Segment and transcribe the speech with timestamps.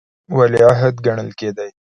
[0.37, 1.69] ولیعهد ګڼل کېدی.